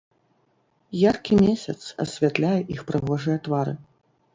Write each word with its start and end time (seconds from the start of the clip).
Яркі 1.01 1.39
месяц 1.43 1.77
асвятляе 2.07 2.59
іх 2.79 2.87
прыгожыя 2.93 3.37
твары. 3.49 3.73